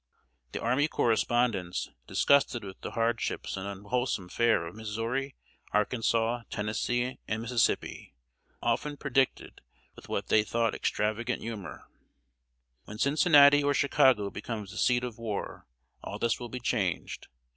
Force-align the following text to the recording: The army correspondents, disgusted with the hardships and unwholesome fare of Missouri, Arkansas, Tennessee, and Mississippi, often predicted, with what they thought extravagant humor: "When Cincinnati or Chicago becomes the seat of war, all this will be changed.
The 0.53 0.59
army 0.59 0.87
correspondents, 0.87 1.91
disgusted 2.07 2.63
with 2.63 2.81
the 2.81 2.89
hardships 2.93 3.55
and 3.55 3.67
unwholesome 3.67 4.29
fare 4.29 4.65
of 4.65 4.73
Missouri, 4.75 5.35
Arkansas, 5.73 6.41
Tennessee, 6.49 7.19
and 7.27 7.39
Mississippi, 7.43 8.15
often 8.63 8.97
predicted, 8.97 9.61
with 9.95 10.09
what 10.09 10.29
they 10.29 10.41
thought 10.43 10.73
extravagant 10.73 11.43
humor: 11.43 11.83
"When 12.85 12.97
Cincinnati 12.97 13.63
or 13.63 13.75
Chicago 13.75 14.31
becomes 14.31 14.71
the 14.71 14.77
seat 14.77 15.03
of 15.03 15.19
war, 15.19 15.67
all 16.03 16.17
this 16.17 16.39
will 16.39 16.49
be 16.49 16.59
changed. 16.59 17.27